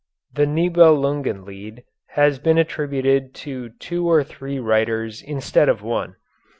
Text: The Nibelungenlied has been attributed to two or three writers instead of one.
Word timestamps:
The 0.33 0.47
Nibelungenlied 0.47 1.83
has 2.17 2.39
been 2.39 2.57
attributed 2.57 3.35
to 3.45 3.69
two 3.69 4.09
or 4.09 4.23
three 4.23 4.57
writers 4.57 5.21
instead 5.21 5.69
of 5.69 5.83
one. 5.83 6.15